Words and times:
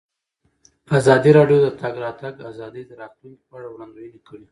ازادي 0.99 1.31
راډیو 1.37 1.57
د 1.61 1.65
د 1.65 1.67
تګ 1.81 1.93
راتګ 2.03 2.35
ازادي 2.51 2.81
د 2.85 2.91
راتلونکې 3.01 3.43
په 3.49 3.53
اړه 3.57 3.67
وړاندوینې 3.69 4.19
کړې. 4.27 4.45